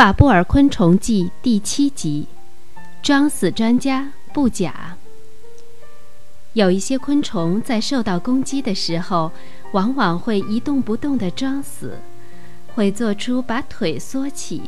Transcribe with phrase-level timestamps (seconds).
[0.00, 2.26] 法布尔昆虫记》第七集：
[3.02, 4.96] 装死专家布甲。
[6.54, 9.30] 有一些昆虫在受到攻击的时候，
[9.72, 11.98] 往往会一动不动地装死，
[12.74, 14.62] 会做出把腿缩起、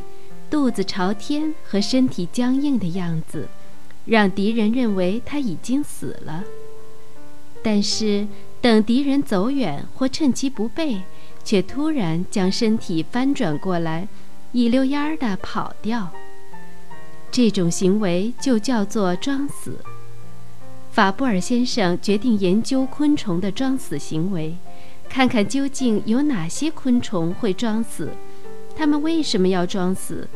[0.51, 3.47] 肚子朝天和身体僵硬的样子，
[4.05, 6.43] 让敌人认为他已经死了。
[7.63, 8.27] 但是，
[8.61, 11.01] 等敌人走远或趁其不备，
[11.43, 14.07] 却突然将身体翻转过来。
[14.53, 16.11] 一溜烟儿地跑掉，
[17.31, 19.79] 这种行为就叫做装死。
[20.91, 24.55] 法布尔先生决定研究昆虫的装死行为，
[25.09, 28.11] 看看究竟有哪些昆虫会装死，
[28.75, 30.29] 它们为什么要装死，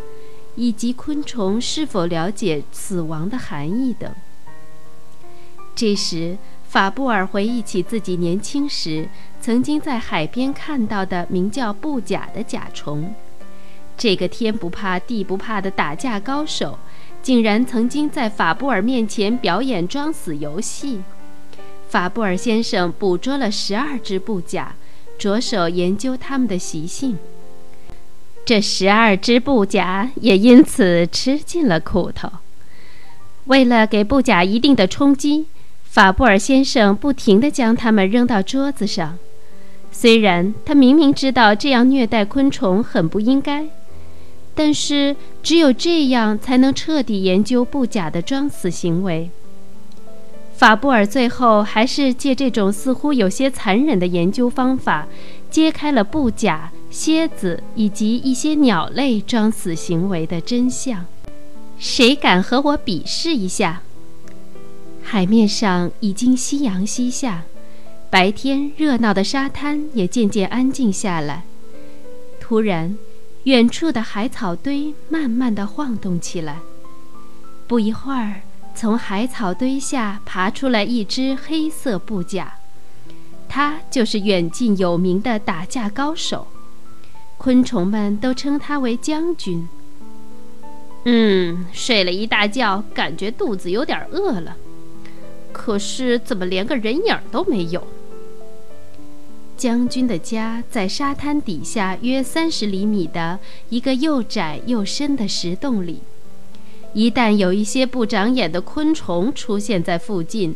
[0.56, 4.12] 以及昆虫是否了解死亡的含义等。
[5.76, 9.08] 这时，法布尔回忆起自己年轻时
[9.40, 13.14] 曾经在海边看到的名叫布甲的甲虫。
[13.98, 16.78] 这个天不怕地不怕的打架高手，
[17.24, 21.02] 竟然曾经在法布尔面前表演装死游戏。
[21.90, 24.76] 法布尔先生捕捉了十二只布甲，
[25.18, 27.18] 着手研究它们的习性。
[28.46, 32.30] 这十二只布甲也因此吃尽了苦头。
[33.46, 35.48] 为了给布甲一定的冲击，
[35.84, 39.18] 法布尔先生不停地将它们扔到桌子上。
[39.92, 43.66] 虽然他明明知道这样虐待昆虫很不应该。
[44.60, 49.30] 但是，只有这样才能彻底研究布甲的装死行为。
[50.56, 55.08] 法布尔最后还是借这种似乎有些残忍的研究方法，
[55.52, 61.06] 揭开了布甲、蝎子以及一些鸟类装死行为的真相。
[61.78, 63.84] 谁敢和我比试一下？
[65.04, 67.44] 海面上已经夕阳西下，
[68.10, 71.44] 白天热闹的沙滩也渐渐安静下来。
[72.40, 72.98] 突然。
[73.48, 76.58] 远处的海草堆慢慢地晃动起来，
[77.66, 78.42] 不一会儿，
[78.76, 82.56] 从海草堆下爬出来一只黑色布甲，
[83.48, 86.48] 它就是远近有名的打架高手，
[87.38, 89.66] 昆虫们都称它为将军。
[91.06, 94.58] 嗯，睡了一大觉，感觉肚子有点饿了，
[95.54, 97.88] 可是怎么连个人影都没有？
[99.58, 106.02] 将军的家在沙滩底下约三十厘米的一个又窄又深的石洞里。
[106.94, 110.56] 一旦有一些不长眼的昆虫出现在附近，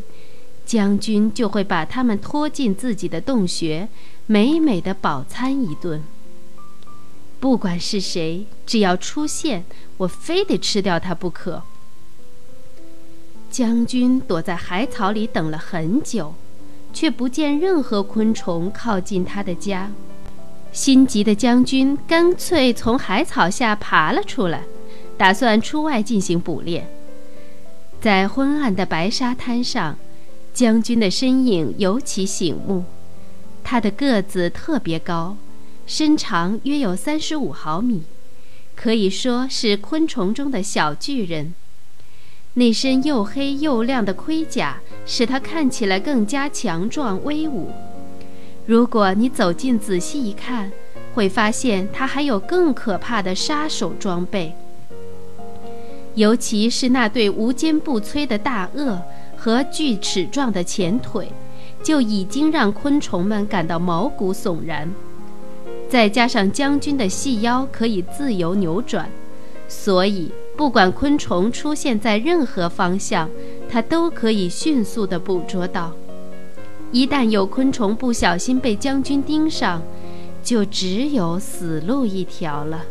[0.66, 3.90] 将军就会把它们拖进自己的洞穴，
[4.28, 6.04] 美美的饱餐一顿。
[7.40, 9.66] 不管是谁，只要出现，
[9.98, 11.64] 我非得吃掉它不可。
[13.50, 16.36] 将军躲在海草里等了很久。
[16.94, 19.92] 却不见任何昆虫靠近他的家，
[20.72, 24.64] 心急的将军干脆从海草下爬了出来，
[25.18, 26.88] 打算出外进行捕猎。
[28.00, 29.98] 在昏暗的白沙滩上，
[30.54, 32.86] 将军的身影尤其醒目。
[33.64, 35.38] 他的个子特别高，
[35.86, 38.04] 身长约有三十五毫米，
[38.76, 41.54] 可以说是昆虫中的小巨人。
[42.56, 47.70] 那身又黑又亮的盔甲使它看起来更加强壮威武。
[48.66, 50.72] 如果你走近仔细一看，
[51.14, 54.54] 会发现它还有更可怕的杀手装备，
[56.16, 58.98] 尤其是那对无坚不摧的大颚
[59.36, 61.28] 和锯齿状的前腿，
[61.84, 64.90] 就已经让昆虫们感到毛骨悚然。
[65.90, 69.10] 再加上将军的细腰可以自由扭转，
[69.68, 70.32] 所以。
[70.58, 73.28] 不管昆虫出现在任何方向，
[73.72, 75.94] 它都可以迅速地捕捉到。
[76.92, 79.82] 一旦有昆虫不小心被将军盯上，
[80.44, 82.84] 就只有死路一条了。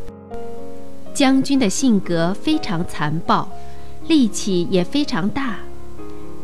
[1.13, 3.47] 将军的性格非常残暴，
[4.09, 5.59] 力气也非常大，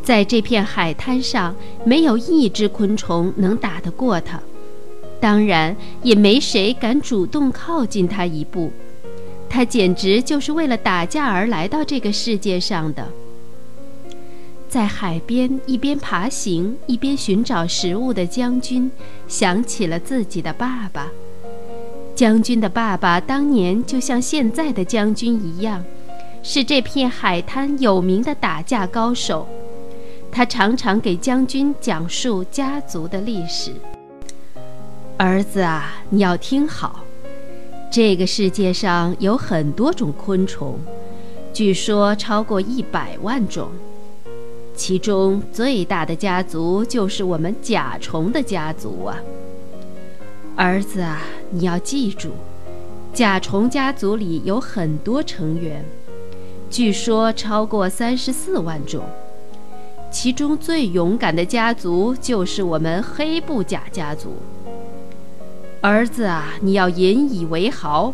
[0.03, 4.39] 在这片海滩上，没有一只昆虫能打得过他，
[5.19, 8.71] 当然也没谁敢主动靠近他一步。
[9.49, 13.09] 他简直就是为了打架而来到这个世界上的。
[14.77, 18.91] 在海边一边爬行一边寻找食物的将军，
[19.27, 21.09] 想起了自己的爸爸。
[22.15, 25.83] 将军的爸爸当年就像现在的将军一样，
[26.43, 29.49] 是这片海滩有名的打架高手。
[30.31, 33.73] 他常常给将军讲述家族的历史。
[35.17, 37.01] 儿子啊，你要听好。
[37.91, 40.79] 这个世界上有很多种昆虫，
[41.55, 43.71] 据说超过一百万种。
[44.77, 49.17] 其中最大的家族就是我们甲虫的家族啊！
[50.55, 52.33] 儿子啊，你要记住，
[53.15, 55.83] 甲虫家族里有很多成员，
[56.71, 59.03] 据说超过三十四万种。
[60.11, 64.37] 其中最勇敢的家族就是我们黑布甲家族。
[65.81, 68.13] 儿子啊，你要引以为豪。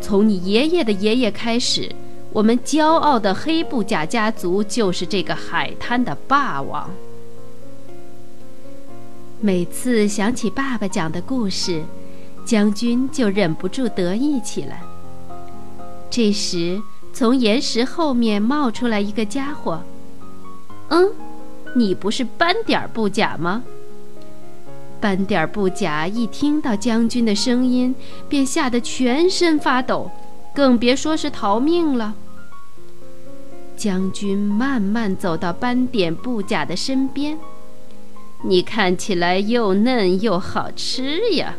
[0.00, 1.92] 从你爷爷的爷爷开始，
[2.32, 6.90] 我们骄傲的黑布甲家族就是这个海滩的霸王。
[9.40, 11.84] 每次想起爸爸讲的故事，
[12.44, 14.82] 将军就忍不住得意起来。
[16.08, 16.80] 这时，
[17.12, 19.82] 从岩石后面冒出来一个家伙。
[20.88, 21.10] 嗯，
[21.74, 23.62] 你不是斑点布甲吗？
[25.00, 27.94] 斑点布甲一听到将军的声音，
[28.28, 30.10] 便吓得全身发抖，
[30.54, 32.14] 更别说是逃命了。
[33.82, 37.36] 将军慢慢走到斑点布甲的身边。
[38.44, 41.56] 你看起来又嫩又好吃呀！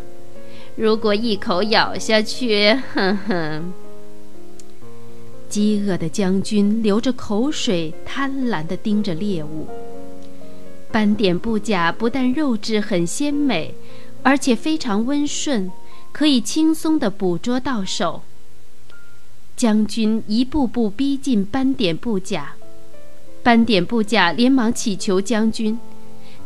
[0.77, 3.73] 如果一口咬下去，哼哼。
[5.49, 9.67] 饥饿的将军流着口水，贪婪地盯着猎物。
[10.93, 13.75] 斑点布甲不但肉质很鲜美，
[14.21, 15.69] 而且非常温顺，
[16.13, 18.21] 可以轻松地捕捉到手。
[19.55, 22.53] 将军一步步逼近斑点布甲，
[23.41, 25.79] 斑点布甲连忙祈求将军。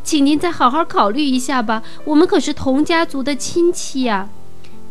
[0.04, 4.30] 请您再好好考虑一下吧，我们可是同家族的亲戚呀！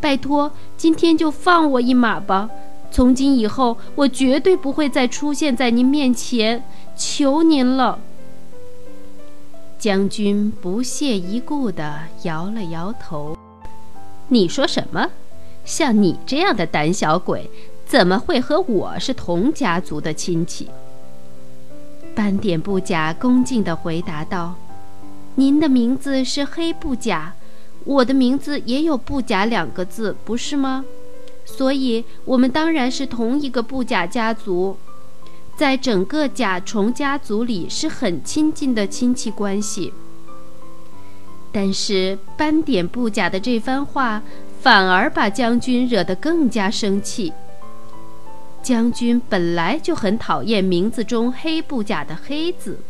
[0.01, 2.51] 拜托，今天就放我一马吧。
[2.91, 6.63] 从今以后，我绝对不会再出现在您面前，
[6.97, 7.99] 求您了。
[9.79, 13.37] 将军不屑一顾地摇了摇头
[14.29, 15.11] ：“你说什么？
[15.65, 17.51] 像你这样的胆小鬼，
[17.87, 20.69] 怎么会和我是同家族的亲戚？”
[22.15, 24.55] 斑点布甲恭敬地回答道。
[25.37, 27.35] 您的名字是黑布甲，
[27.85, 30.85] 我的名字也有“布甲”两个字，不是吗？
[31.45, 34.79] 所以，我们当然是同一个布甲家族，
[35.57, 39.93] 在整个甲虫家族里是很亲近的亲戚关系。
[41.53, 44.23] 但是，斑点布甲的这番话
[44.63, 47.33] 反而把将军惹得更加生气。
[48.67, 52.81] 将军本来就很讨厌名字中“黑布甲”的“黑”字。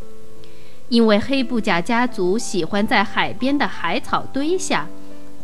[0.88, 4.88] 因为黑布甲家族喜欢在海边的海草堆下，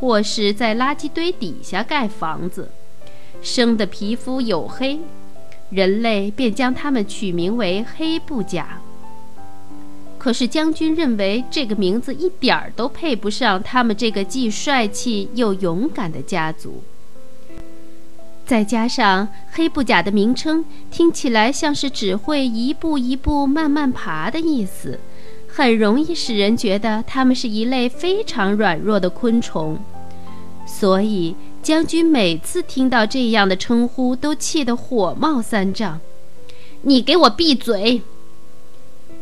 [0.01, 2.71] 或是在垃圾堆底下盖房子，
[3.43, 5.01] 生的皮肤黝黑，
[5.69, 8.81] 人类便将它们取名为黑布甲。
[10.17, 16.83] 可是将军认为这个名字一点儿都配不上他们这个既帅气又勇敢的家族。
[18.53, 25.01] 再加上黑布甲的名称听起来像是只会一步一步慢慢爬的意思。
[25.49, 29.79] 很容易使人觉得它们是一类非常软弱的昆虫，
[30.67, 35.99] 所以将军每次听到这样的称呼都气得火冒三丈。
[36.83, 38.03] 你给我闭嘴！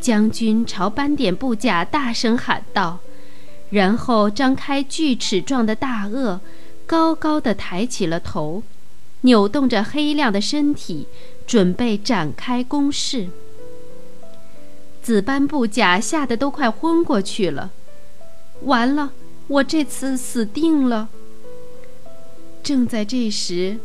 [0.01, 2.99] 将军朝斑点布甲大声喊道，
[3.69, 6.39] 然后张开锯齿状的大颚，
[6.85, 8.63] 高高的抬起了头，
[9.21, 11.07] 扭动着黑亮的身体，
[11.47, 13.27] 准备展开攻势。
[15.01, 17.71] 紫斑布甲吓得都快昏过去了，
[18.63, 19.11] 完了，
[19.47, 21.09] 我这次死定了。
[22.61, 23.77] 正在这时，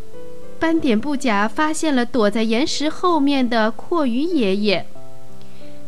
[0.58, 4.86] 斑点布甲发现了躲在岩石后面的阔鱼爷爷。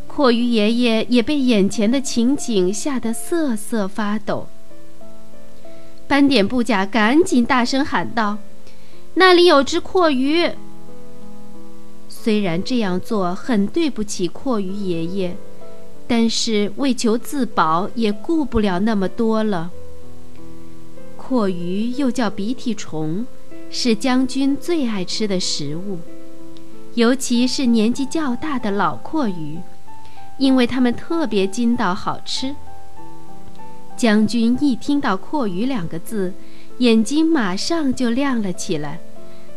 [0.07, 4.47] 阔鱼爷爷也被眼前的情景吓得瑟瑟发抖。
[6.07, 8.39] 斑点布甲赶紧大声喊道
[9.15, 10.49] ：“那里有只阔鱼！”
[12.07, 15.35] 虽然这样做很对不起阔鱼爷爷，
[16.07, 19.71] 但是为求自保，也顾不了那么多了。
[21.15, 23.25] 阔鱼又叫鼻涕虫，
[23.69, 25.99] 是将军最爱吃的食物，
[26.95, 29.59] 尤其是年纪较大的老阔鱼，
[30.37, 32.55] 因为它们特别筋道好吃。
[33.95, 36.33] 将军一听到“阔鱼”两个字，
[36.79, 38.99] 眼睛马上就亮了起来。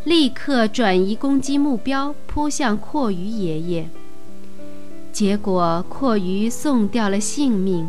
[0.04, 3.88] 立刻转移攻击目标，扑向阔鱼爷爷。
[5.12, 7.88] 结果阔鱼送掉了性命，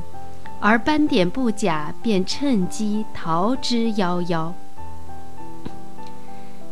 [0.60, 4.52] 而斑点不假便趁机逃之夭夭。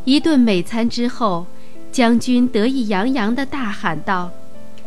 [0.03, 1.47] 一顿美餐之后，
[1.91, 4.29] 将军得意洋洋地大喊道：“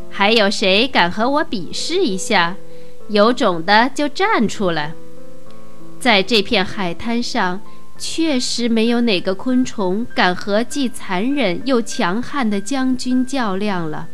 [0.09, 2.55] 还有谁敢和我比试一下？
[3.09, 4.93] 有种的就站出来！
[6.05, 7.61] 在这片海滩上。”
[7.97, 14.09] 确实没有哪个昆虫敢和既残忍又强悍的将军较量了，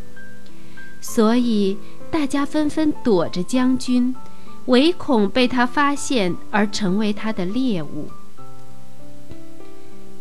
[1.00, 1.78] 所以
[2.10, 4.14] 大家纷纷躲着将军，
[4.66, 8.10] 唯恐被他发现而成为他的猎物。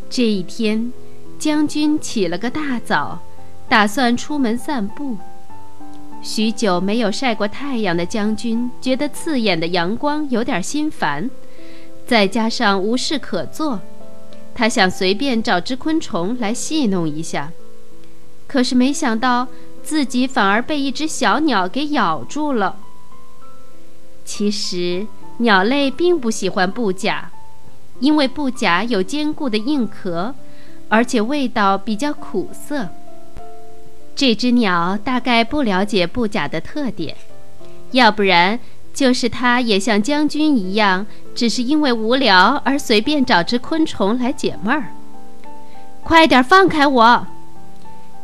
[0.09, 0.93] 这一天，
[1.37, 3.21] 将军起了个大早，
[3.67, 5.17] 打算出门散步。
[6.23, 11.29] 许久没有晒过太阳的将军，觉得刺眼的阳光有点心烦，
[12.09, 13.81] 再加上无事可做，
[14.55, 17.51] 他想随便找只昆虫来戏弄一下。
[18.47, 19.47] 可是没想到，
[19.83, 22.77] 自己反而被一只小鸟给咬住了。
[24.25, 25.05] 其实，
[25.37, 27.29] 鸟类并不喜欢布甲。
[27.99, 30.33] 因为布甲有坚固的硬壳，
[30.87, 32.89] 而且味道比较苦涩。
[34.15, 37.15] 这只鸟大概不了解布甲的特点，
[37.91, 38.59] 要不然
[38.99, 44.89] 就是他也像将军一样，只是因为无聊而随便找只昆虫来解闷儿。
[46.03, 47.25] 快点放开我！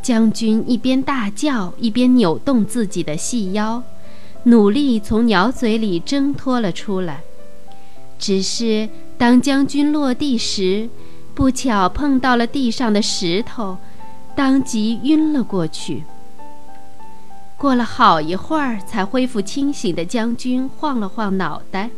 [0.01, 3.81] 将军一边大叫，一边扭动自己的细腰，
[4.43, 7.21] 努力从鸟嘴里挣脱了出来。
[8.19, 8.89] 只是。
[9.17, 10.89] 当将军落地时，
[11.33, 13.77] 不巧碰到了地上的石头，
[14.35, 16.03] 当即晕了过去。
[17.57, 21.89] 过了好一会儿才恢复清醒的将军晃了晃脑袋，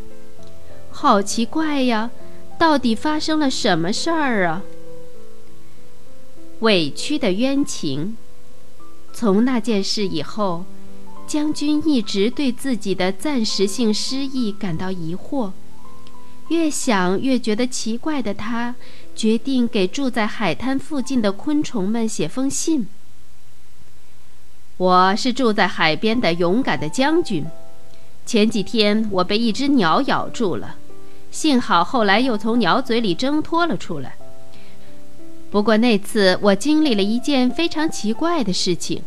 [0.91, 2.11] 好奇怪呀，
[2.59, 4.61] 到底发生了什么事儿啊？
[6.59, 8.15] 委屈的冤情。
[9.13, 10.63] 从那件事以后，
[11.25, 15.51] 将军一直对自己的暂时性失忆感到疑惑。
[16.49, 18.75] 越想越觉得奇怪的他，
[19.15, 22.87] 决定给住在海滩附近的昆虫们写封信。
[24.77, 27.45] 我是住在海边的勇敢的将军。
[28.27, 30.75] 前几天我被一只鸟咬住了，
[31.31, 34.13] 幸好后来又从鸟嘴里挣脱了出来。
[35.49, 39.01] 不过那次我经历了一件非常奇怪的事情，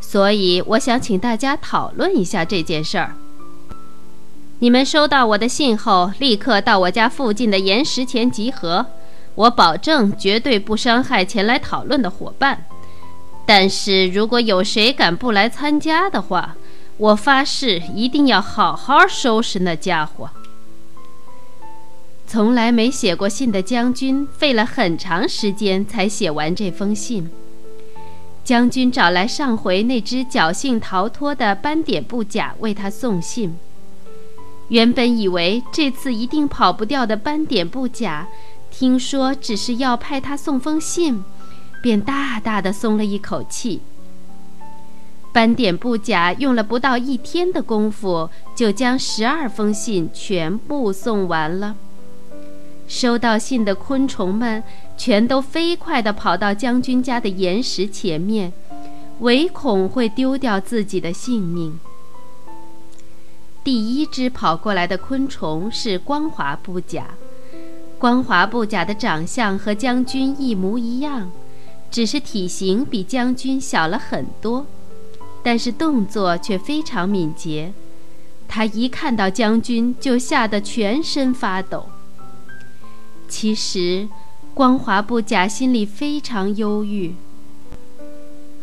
[0.00, 3.14] 所以我想请大家讨论一下这件事儿。
[4.58, 8.84] 你们收到我的信后，立刻到我家附近的岩石前集合。
[9.34, 12.64] 我保证绝对不伤害前来讨论的伙伴。
[13.46, 16.56] 但是如果有谁敢不来参加的话，
[16.96, 20.30] 我发誓一定要好好收拾那家伙。
[22.26, 27.30] 从来没写过信的将军费了很长时间才写完这封信。
[28.42, 33.56] 将军找来上回那只侥幸逃脱的斑点布甲为他送信。
[34.68, 38.26] 原本以为这次一定跑不掉的斑点布甲，
[38.70, 41.24] 听说只是要派他送封信，
[41.86, 43.80] 便大大的松了一口气。
[45.32, 51.76] 斑点布甲用了不到一天的功夫，就将十二封信全部送完了。
[52.88, 54.64] 收到信的昆虫们
[54.96, 58.52] 全都飞快地跑到将军家的岩石前面，
[59.20, 61.78] 唯恐会丢掉自己的性命。
[63.62, 67.10] 第一只跑过来的昆虫是光滑布甲。
[67.96, 71.30] 光滑布甲的长相和将军一模一样，
[71.90, 74.66] 只是体型比将军小了很多，
[75.42, 77.72] 但是动作却非常敏捷。
[78.48, 81.86] 他一看到将军就吓得全身发抖。
[83.28, 84.08] 其实，
[84.54, 87.14] 光华布甲心里非常忧郁。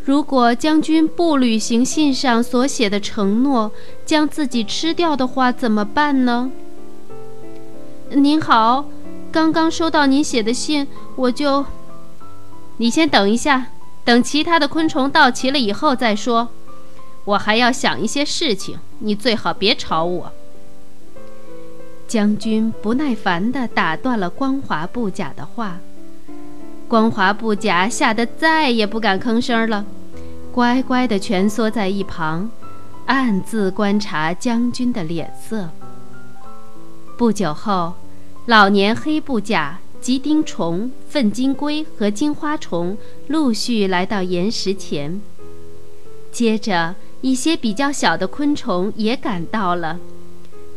[0.05, 3.71] 如果将军不履行信上所写的承诺，
[4.05, 6.51] 将自己吃掉的话，怎么办呢？
[8.09, 8.85] 您好，
[9.31, 11.65] 刚刚收到您写的信，我就……
[12.77, 13.67] 你先等一下，
[14.03, 16.49] 等其他的昆虫到齐了以后再说。
[17.25, 20.31] 我还要想一些事情，你最好别吵我。
[22.07, 25.77] 将军不耐烦地打断了光滑布甲的话。
[26.87, 29.85] 光滑布甲吓得再也不敢吭声了，
[30.51, 32.51] 乖乖地蜷缩在一旁，
[33.05, 35.69] 暗自观察将军的脸色。
[37.17, 37.93] 不久后，
[38.45, 45.21] 老年黑布甲、吉丁虫、粪金龟和金花虫陆续来到岩石前，
[46.31, 49.99] 接着一些比较小的昆虫也赶到了，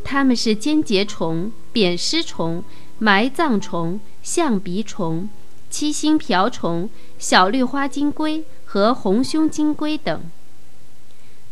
[0.04, 2.62] 它们是尖节虫、扁虱虫、
[2.98, 5.30] 埋葬虫、象鼻虫。
[5.70, 10.20] 七星瓢虫、小绿花金龟和红胸金龟等，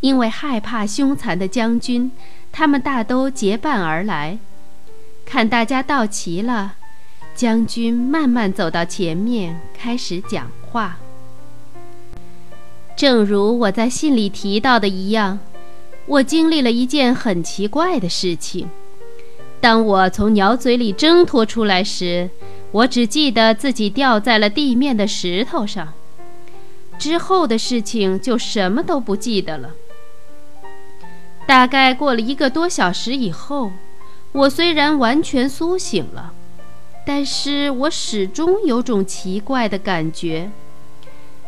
[0.00, 2.12] 因为害怕凶残的将军，
[2.52, 4.38] 他们大都结伴而来。
[5.24, 6.74] 看大家到齐了，
[7.34, 10.98] 将军慢慢走到前面，开始讲话。
[12.96, 15.40] 正如我在信里提到的一样，
[16.06, 18.68] 我经历了一件很奇怪的事情。
[19.60, 22.30] 当我从鸟嘴里挣脱出来时，
[22.70, 25.92] 我只记得自己掉在了地面的石头上，
[26.98, 29.70] 之后的事情就什么都不记得了。
[31.46, 33.72] 大概过了一个多小时以后，
[34.32, 36.32] 我虽然完全苏醒了，
[37.06, 40.50] 但是我始终有种奇怪的感觉。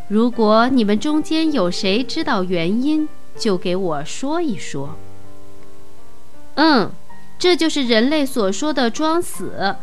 [0.09, 4.97] 如果你们中间有谁知道原因，就给我说一说。
[6.55, 6.91] 嗯，
[7.39, 9.77] 这就是人类所说的装死。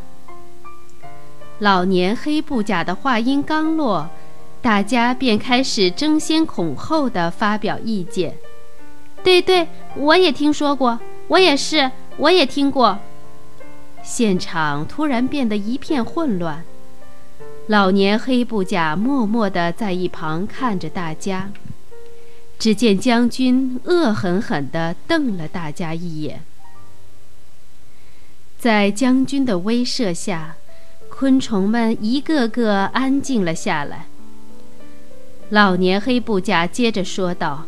[1.60, 4.10] 老年黑布甲的话音刚落，
[4.62, 8.36] 大家便开始争先恐后地发表意见。
[9.24, 12.98] 对对，我也听说过，我也是，我也听过。
[14.04, 16.64] 现场突然变得一片混乱。
[17.68, 21.50] 老年黑布甲默默地在一旁看着大家。
[22.60, 26.42] 只见将军恶狠狠地瞪了大家一眼。
[28.58, 30.56] 在将军的威慑下，
[31.10, 34.06] 昆虫们一个个安静了下来。
[35.50, 37.66] 老年黑布甲接着说道。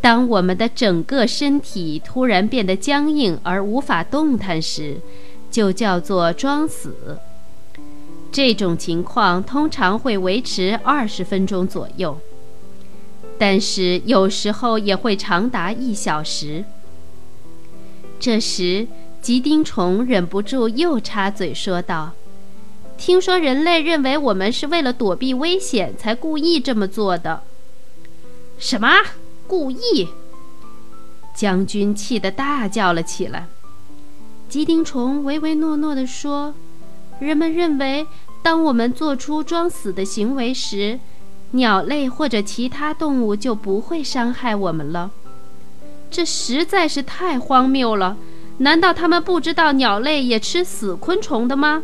[0.00, 4.98] 当我们的整个身体突然变得僵硬而无法动弹时，
[5.50, 7.18] 就叫做装死。
[8.30, 12.18] 这种情况通常会维持二十分钟左右，
[13.38, 16.64] 但是有时候也会长达一小时。
[18.20, 18.86] 这时，
[19.22, 22.12] 吉丁虫忍不住又插嘴说道
[22.98, 27.42] ：“听说人类认为我们是为了躲避危险才故意这么做的。”
[28.58, 28.88] 什么？
[29.46, 30.08] 故意！
[31.34, 33.48] 将军气得大叫了起来。
[34.48, 36.54] 吉丁虫唯唯诺诺地说
[37.20, 38.06] ：“人们认为，
[38.42, 40.98] 当我们做出装死的行为时，
[41.50, 45.10] 鸟类或者其他动物就不会伤害我们了。
[46.10, 48.16] 这实在是太荒谬了！
[48.58, 51.82] 难道他们不知道鸟类也吃死昆虫的吗？”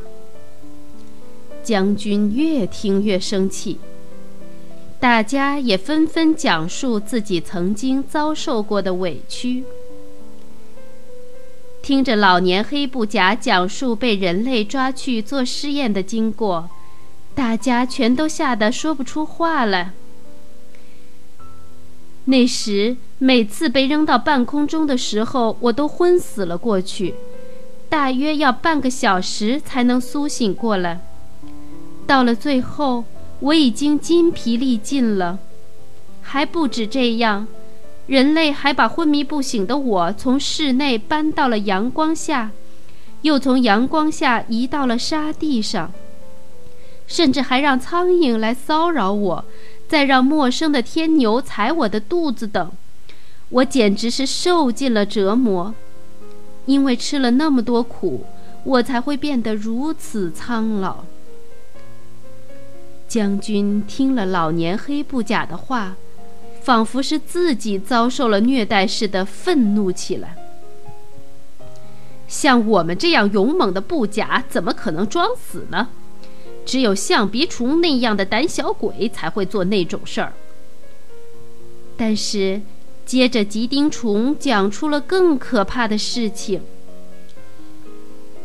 [1.62, 3.78] 将军越听越生气。
[4.98, 9.64] 大家也纷纷讲述自己曾经遭受过的委屈。
[11.84, 16.70] 听着老年黑布甲讲述被人类抓去做试验的经过，
[17.34, 19.92] 大家全都吓得说不出话来。
[22.24, 27.16] 那时，每次被扔到半空中的时候，我都昏死了过去，
[27.90, 31.02] 大约要半个小时才能苏醒过来。
[32.06, 33.04] 到了最后。
[33.40, 35.38] 我已经筋疲力尽了，
[36.22, 37.46] 还不止这样，
[38.06, 42.50] 人类还把昏迷不醒的我从室内搬到了阳光下，
[43.22, 45.92] 又从阳光下移到了沙地上，
[47.06, 49.44] 甚至还让苍蝇来骚扰我，
[49.88, 52.72] 再让陌生的天牛踩我的肚子等，
[53.48, 55.74] 我简直是受尽了折磨。
[56.66, 58.24] 因为吃了那么多苦，
[58.64, 61.04] 我才会变得如此苍老。
[63.06, 65.96] 将军听了老年黑布甲的话，
[66.64, 70.34] 仿佛是自己遭受了虐待似的，愤怒起来。
[72.26, 75.88] 像我们这样勇猛的布甲，怎么可能装死呢？
[76.64, 80.32] 只有象鼻虫那样的胆小鬼才会做那种事儿。
[81.98, 82.62] 但是，
[83.04, 86.62] 接着吉丁虫讲出了更可怕的事情。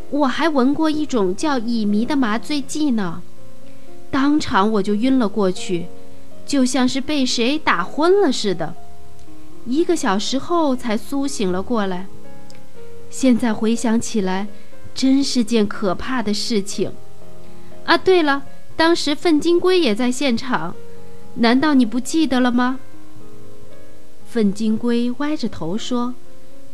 [0.10, 3.22] 我还闻过一种叫乙醚的麻醉剂呢。
[4.12, 5.86] 当场我就晕了过去，
[6.50, 8.74] 就像是被谁打昏了似的，
[9.68, 12.08] 一个小时后才苏醒了过来。
[13.12, 14.48] 现在回想起来，
[14.96, 16.92] 真是件可怕的事情。
[17.86, 20.74] 啊，对了，当时粪金龟也在现场，
[21.36, 22.80] 难道你不记得了吗？
[24.28, 26.16] 粪金龟歪着头说：“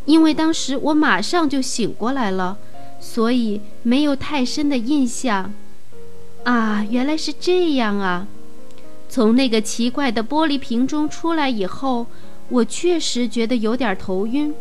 [0.06, 2.58] 因为当时我马上就醒过来了，
[3.02, 5.54] 所以没有太深的印象。”
[6.46, 8.28] 啊，原来是这样啊！
[9.16, 12.06] 从那个奇怪的玻璃瓶中出来以后，
[12.50, 14.54] 我确实觉得有点头晕，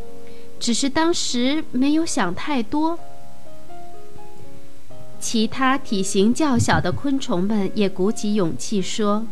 [0.60, 2.96] 只是当时没有想太多。
[5.18, 9.26] 其他体型较小的昆虫们也鼓起勇气说：“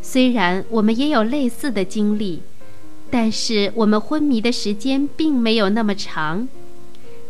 [0.00, 2.40] 虽然我们也有类似的经历，
[3.10, 6.46] 但是我们昏迷的时间并没有那么长。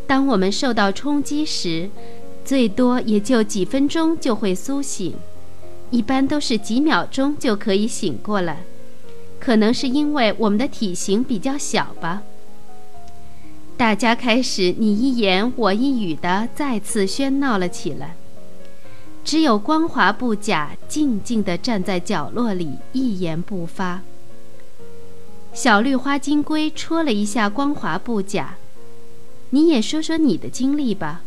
[0.07, 1.89] 当我们受到冲击时，”
[2.45, 5.15] 最多也就几分钟就会苏醒，
[5.91, 8.65] 一般都是几秒钟就可以醒过来。
[9.39, 12.23] 可能是因为我们的体型比较小吧。
[13.77, 18.17] 大家开始你一言我一语的再次喧闹了起来。
[19.27, 24.03] 只有光滑布甲静静地站在角落里一言不发。
[25.53, 28.55] 小绿花金龟戳了一下光滑布甲
[29.51, 31.23] ：“你也说说你的经历吧。”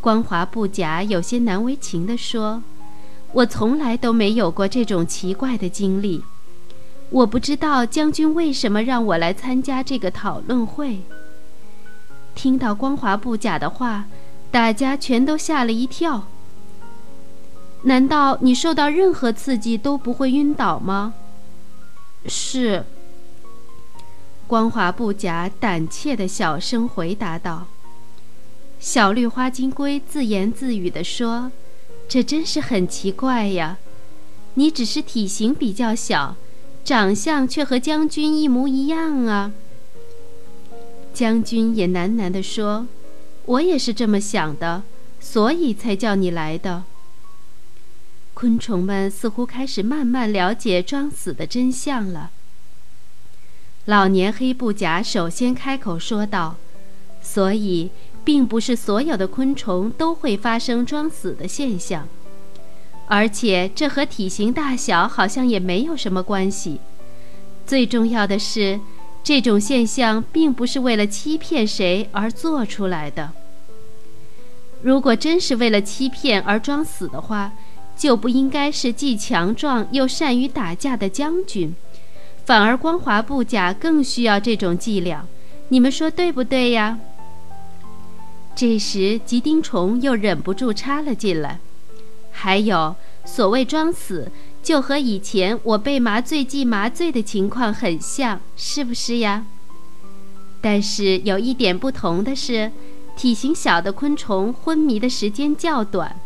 [0.00, 2.62] 光滑布甲有些难为情地说
[3.32, 6.22] ：“我从来都没有过这种奇怪的经历，
[7.10, 11.00] 我不知道将军为什么让我来参加这个讨论会。”
[12.34, 14.06] 听到光华布甲的话，
[14.50, 16.26] 大家全都吓了一跳。
[17.82, 21.14] 难道你受到任何刺激都不会晕倒吗？
[22.26, 22.84] 是。
[24.46, 27.66] 光华不假胆怯的小声回答道。
[28.80, 31.52] 小绿花金龟自言自语地说
[32.10, 33.78] ：“这真是很奇怪呀，
[34.54, 36.34] 你只是体型比较小，
[36.84, 39.52] 长相却和将军一模一样啊。”
[41.14, 42.88] 将军也喃喃地说
[43.46, 44.82] ：“我也是这么想的，
[45.20, 46.82] 所以才叫你来的。”
[48.34, 52.32] 昆虫们似乎开始慢慢了解装死的真相了。
[53.84, 56.56] 老年黑布甲首先开口说道
[57.22, 57.90] ：“所以，
[58.24, 62.06] 并不是所有的昆虫都会发生装死的现象，
[63.06, 66.80] 而且这和体型大小好像也没有什么关系。
[67.66, 68.80] 最重要的是，
[69.22, 73.32] 这种现象并不是为了欺骗谁而做出来的。
[74.82, 77.52] 如果真是为了欺骗而装死的话，”
[78.00, 81.74] 就不应该是既强壮又善于打架的将军，
[82.46, 85.26] 反而光滑布甲更需要这种伎俩。
[85.68, 86.98] 你们说对不对呀？
[88.60, 91.58] 这时，吉丁虫又忍不住插了进来。
[92.30, 92.94] 还有，
[93.24, 94.30] 所谓装死，
[94.62, 99.46] 就和以前我被麻醉剂麻醉的情况很像，是不是呀？
[100.60, 102.70] 但是有一点不同的是，
[103.16, 106.20] 体型小的昆虫昏迷的时间较短。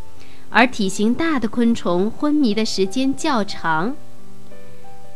[0.51, 3.94] 而体型大的昆虫昏迷的时间较长。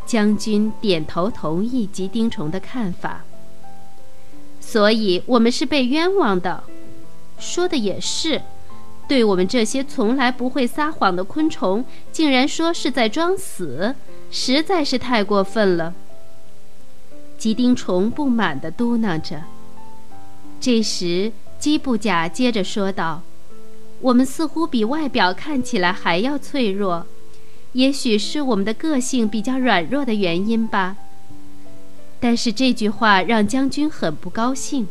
[0.07, 3.25] 将军点头同意吉丁虫的看法。
[4.61, 6.63] 所以，我们是被冤枉的。
[7.39, 8.43] 说的也是，
[9.07, 13.95] 对我们这些从来不会撒谎的昆虫，竟然说是在装死，
[14.31, 15.95] 实在是太过分了。
[17.39, 19.45] 吉丁虫不满地嘟囔着。
[20.61, 23.23] 这时，基布甲接着说道。
[24.01, 27.07] 我们似乎比外表看起来还要脆弱，
[27.73, 30.97] 也许是我们的个性比较软弱的原因吧。
[32.21, 34.87] 但是这句话让将军很不高兴，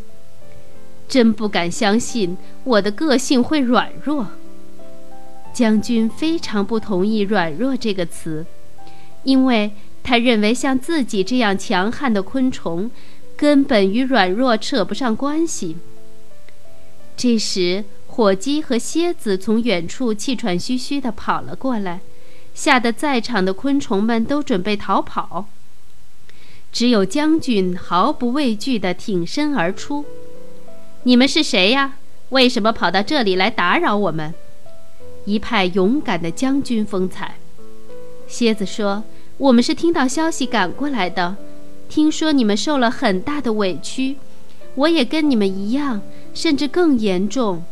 [1.08, 4.28] 真不敢相信我的个性会软弱。
[5.54, 8.46] 将军非常不同意“软弱”这个词，
[9.24, 9.72] 因为
[10.04, 12.92] 他认为像自己这样强悍的昆虫，
[13.36, 15.78] 根本与软弱扯不上关系。
[17.16, 17.86] 这时。
[18.10, 22.00] 火鸡和蝎子从远处气喘吁吁地跑了过来，
[22.56, 25.46] 吓得在场的昆虫们都准备逃跑。
[26.72, 30.04] 只有将军毫不畏惧地挺身而出
[31.08, 31.94] ：“你们是谁呀？
[32.32, 34.34] 为什么跑到这里来打扰我们？”
[35.24, 37.36] 一派勇敢的将军风采。
[38.28, 39.06] 蝎子说
[39.40, 41.38] ：“我们是听到消息赶过来的，
[41.88, 44.18] 听说你们受了很大的委屈，
[44.76, 46.02] 我也跟你们一样，
[46.34, 47.64] 甚至更严重。”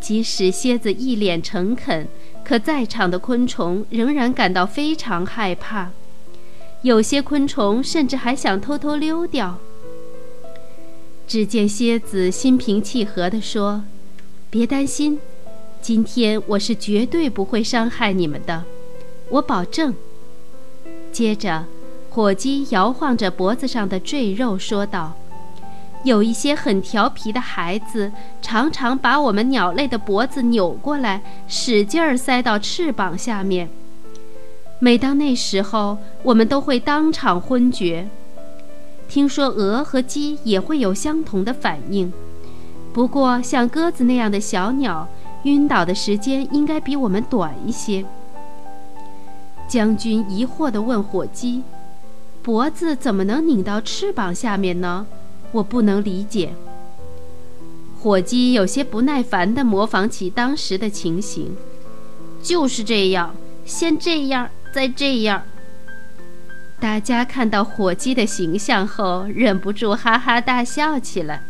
[0.00, 2.08] 即使蝎子一脸诚恳，
[2.42, 5.90] 可在场的昆虫仍然感到非常害怕。
[6.80, 9.58] 有些昆虫甚至还想偷偷溜掉。
[11.26, 13.82] 只见蝎子心平气和地说
[14.50, 15.18] ：“别担心，
[15.80, 18.64] 今天我是绝对不会伤害你们的，
[19.30, 19.94] 我保证。”
[21.10, 21.64] 接着，
[22.10, 25.14] 火鸡摇晃着脖子上的赘肉说道。
[26.04, 33.70] 有一些很调皮的孩子，常常把我们鸟类的脖子扭过来，使劲儿塞到翅膀下面。
[34.80, 38.10] 每当那时候，我们都会当场昏厥。
[39.14, 42.12] 听说鹅和鸡也会有相同的反应，
[42.92, 45.06] 不过像鸽子那样的小鸟，
[45.44, 48.04] 晕倒的时间应该比我们短一些。
[49.68, 51.62] 将军疑惑地问火鸡
[52.42, 55.06] ：“脖子怎么能拧到翅膀下面呢？”
[55.52, 56.52] 我不能理解。
[58.00, 61.54] 火鸡有些不耐烦地模仿起当时的情形，
[62.42, 63.32] 就是这样，
[63.64, 65.44] 先这样，再这样。
[66.84, 71.42] 大家看到火鸡的形象后，忍不住哈哈大笑起来。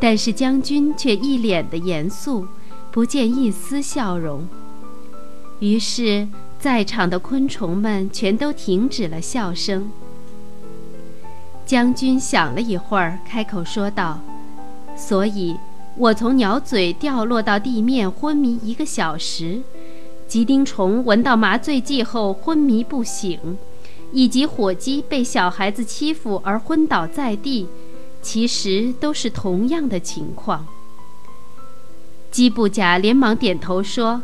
[0.00, 2.44] 但是将军却一脸的严肃，
[2.90, 4.44] 不见一丝笑容。
[5.60, 6.26] 于是，
[6.58, 9.92] 在场的昆虫们全都停止了笑声。
[11.64, 14.18] 将军想了一会儿，开口说道
[14.98, 15.56] ：“所以，
[15.96, 19.62] 我从鸟嘴掉落到地面，昏迷一个小时；
[20.26, 23.56] 吉丁虫闻到麻醉剂后昏迷不醒，
[24.16, 27.66] 以及火鸡被小孩子欺负而昏倒在地，
[28.22, 30.66] 其实都是同样的情况。”
[32.32, 34.22] 基布甲连忙点头说：“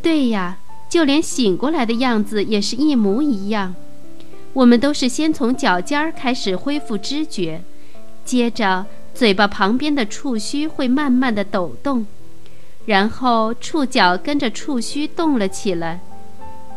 [0.00, 0.56] 对呀，
[0.88, 3.74] 就连醒过来的样子也是一模一样。”
[4.54, 7.62] 我们都是先从脚尖儿开始恢复知觉，
[8.24, 12.06] 接着嘴巴旁边的触须会慢慢的抖动，
[12.86, 16.00] 然后触角跟着触须动了起来，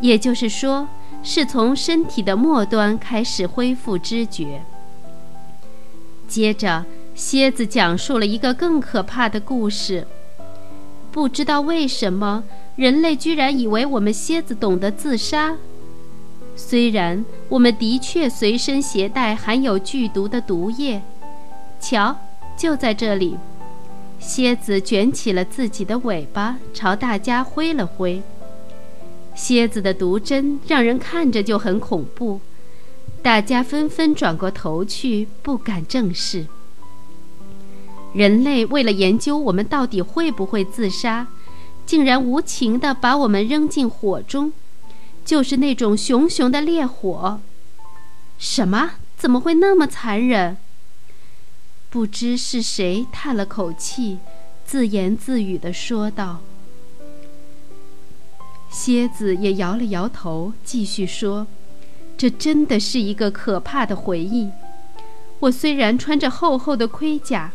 [0.02, 0.90] 也就是说，
[1.24, 4.62] 是从身体的末端开始恢复知觉。
[6.28, 10.08] 接着，蝎子讲述了一个更可怕的故事。
[11.12, 12.44] 不知道为什么，
[12.76, 15.56] 人类居然以为我们蝎子懂得自杀。
[16.56, 21.02] 虽然我们的确随身携带含有剧毒的毒液，
[21.80, 22.16] 瞧。
[22.58, 23.38] 就在这里，
[24.20, 28.22] 蝎子卷起了自己的尾巴，朝大家挥了挥。
[29.40, 32.42] 蝎子的毒针让人看着就很恐怖，
[33.24, 36.48] 大家纷纷转过头去，不敢正视。
[38.14, 41.28] 人类为了研究我们到底会不会自杀，
[41.86, 44.52] 竟然无情地把我们扔进火中，
[45.24, 47.40] 就是那种熊熊的烈火。
[48.38, 48.92] 什么？
[49.18, 50.58] 怎么会那么残忍？
[51.90, 54.20] 不知是谁叹了口气，
[54.66, 56.42] 自言自语地说道。
[58.70, 61.48] 蝎子也摇了摇头，继续说
[62.18, 64.50] ：“这真的是一个可怕的回忆。
[65.40, 67.52] 我虽然穿着厚厚的盔甲，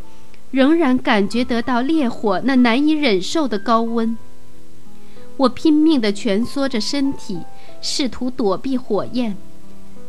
[0.51, 4.17] 仍然感觉得到烈火那难以忍受的高温。
[5.37, 7.41] 我拼命地蜷缩着身体，
[7.81, 9.37] 试图躲避火焰，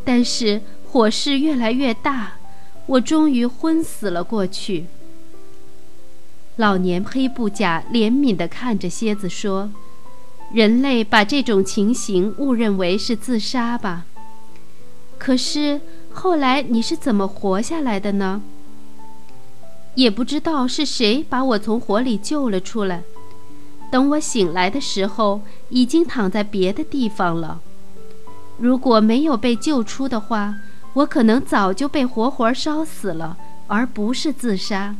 [0.04, 2.34] 但是火势越来越大。”
[2.88, 4.86] 我终于昏死了过去。
[6.56, 9.72] 老年黑布甲怜悯地看着蝎子说
[10.53, 14.05] ：“人类把这种情形误认为是自杀吧？
[15.17, 15.81] 可是
[16.12, 18.41] 后来你是怎么活下来的呢？
[19.95, 23.03] 也不知道是谁把我从火里救了出来。
[23.91, 27.62] 等我醒来的时候，已经躺在别的地方了。
[28.58, 30.55] 如果没有被救出的话，”
[30.95, 33.36] 我可能早就被活活烧死了，
[33.67, 34.95] 而不是自杀。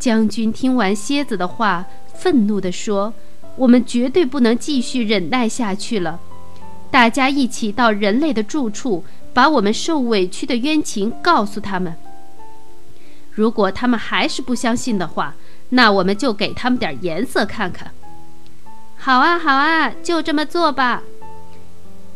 [0.00, 3.14] 将军听完蝎子的话，愤怒地说
[3.58, 6.20] ：“我们绝对不能继续忍耐下去了，
[6.90, 11.94] 大家一起到人类的住处，把我们受委屈的冤情告诉他们。
[13.32, 15.34] 如果他们还是不相信的话，
[15.70, 17.92] 那我们就给他们点颜色看看。
[18.96, 21.02] ”“好啊，好啊，就这么做吧。”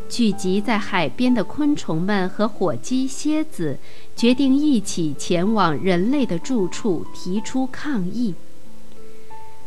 [0.08, 3.78] 聚集在海边的昆虫们和火鸡、蝎子
[4.14, 8.34] 决定一起前往人类的住处，提出抗议。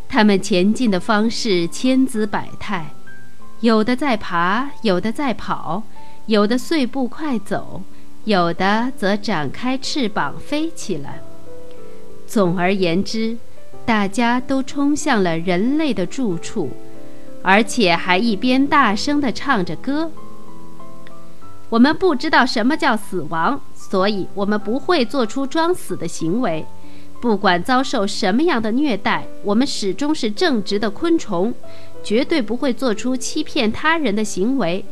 [0.08, 2.92] 他们前进的方式千姿百态，
[3.60, 5.84] 有的在爬，有的在跑，
[6.28, 7.82] 有的碎步快走，
[8.24, 11.20] 有的则展开翅膀飞起来。
[12.26, 13.38] 总而言之，
[13.86, 16.72] 大家都冲向了人类的住处，
[17.44, 20.12] 而且还一边大声地唱着歌。
[21.70, 26.66] 我们不知道什么叫死亡，所以我们不会做出装死的行为。
[27.22, 31.54] 不管遭受什么样的虐待，我们始终是正直的昆虫，
[32.04, 34.86] 绝对不会做出欺骗他人的行为。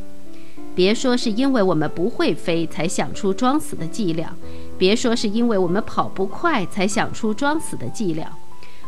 [0.75, 4.35] 别说是因为我们不会飞才想出装死的伎俩，
[4.77, 8.35] 别说是因为我们跑不快才想出装死的伎俩，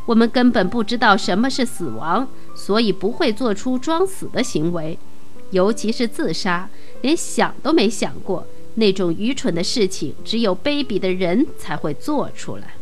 [0.07, 4.97] 我们根本不知道什么是死亡，所以不会做出装死的行为，
[5.51, 6.67] 尤其是自杀。
[7.01, 12.73] 连想都没想过，那种愚蠢的事情，只有卑鄙的人才会做出来。